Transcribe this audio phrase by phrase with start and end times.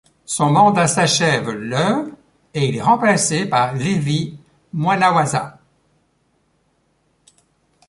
[0.25, 2.15] Son mandat s'achève le
[2.55, 4.35] et il est remplacé par Levy
[4.73, 5.59] Mwanawasa.